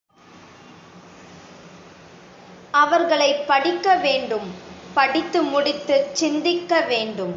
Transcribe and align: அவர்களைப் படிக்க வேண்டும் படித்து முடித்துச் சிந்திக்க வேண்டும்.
அவர்களைப் 2.73 3.47
படிக்க 3.47 3.95
வேண்டும் 3.95 4.47
படித்து 4.93 5.43
முடித்துச் 5.43 6.11
சிந்திக்க 6.11 6.81
வேண்டும். 6.81 7.29